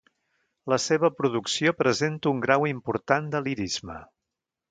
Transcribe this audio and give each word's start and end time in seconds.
La 0.71 0.77
seva 0.85 1.09
producció 1.17 1.73
presenta 1.81 2.33
un 2.37 2.41
grau 2.47 2.67
important 2.71 3.31
de 3.35 3.45
lirisme. 3.49 4.01